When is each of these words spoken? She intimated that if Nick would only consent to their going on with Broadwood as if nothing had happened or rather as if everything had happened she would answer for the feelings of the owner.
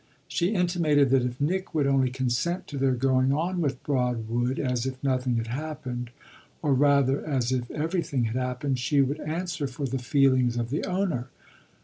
She 0.27 0.55
intimated 0.55 1.11
that 1.11 1.21
if 1.23 1.39
Nick 1.39 1.75
would 1.75 1.85
only 1.85 2.09
consent 2.09 2.65
to 2.65 2.77
their 2.79 2.95
going 2.95 3.31
on 3.31 3.61
with 3.61 3.83
Broadwood 3.83 4.57
as 4.57 4.87
if 4.87 4.95
nothing 5.03 5.35
had 5.37 5.45
happened 5.45 6.09
or 6.63 6.73
rather 6.73 7.23
as 7.23 7.51
if 7.51 7.69
everything 7.69 8.23
had 8.23 8.35
happened 8.35 8.79
she 8.79 8.99
would 9.03 9.19
answer 9.21 9.67
for 9.67 9.85
the 9.85 9.99
feelings 9.99 10.57
of 10.57 10.71
the 10.71 10.83
owner. 10.85 11.27